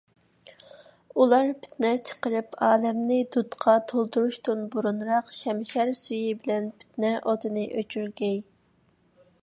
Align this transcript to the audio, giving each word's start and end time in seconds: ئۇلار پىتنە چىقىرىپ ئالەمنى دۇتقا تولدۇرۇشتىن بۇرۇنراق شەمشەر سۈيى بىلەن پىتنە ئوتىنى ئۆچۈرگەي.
ئۇلار 1.23 1.49
پىتنە 1.65 1.91
چىقىرىپ 2.07 2.57
ئالەمنى 2.67 3.19
دۇتقا 3.35 3.75
تولدۇرۇشتىن 3.93 4.65
بۇرۇنراق 4.77 5.29
شەمشەر 5.41 5.93
سۈيى 6.01 6.37
بىلەن 6.41 6.73
پىتنە 6.79 7.15
ئوتىنى 7.21 7.67
ئۆچۈرگەي. 7.75 8.43